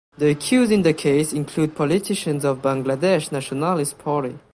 The 0.17 0.29
accused 0.31 0.71
in 0.71 0.81
the 0.81 0.93
case 0.95 1.31
include 1.31 1.75
politicians 1.75 2.43
of 2.43 2.63
Bangladesh 2.63 3.31
Nationalist 3.31 3.99
Party. 3.99 4.39